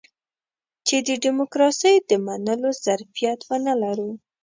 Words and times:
چې 0.87 0.95
د 1.07 1.09
ډيموکراسۍ 1.23 1.95
د 2.09 2.11
منلو 2.25 2.69
ظرفيت 2.85 3.39
ونه 3.49 3.73
لرو. 3.83 4.09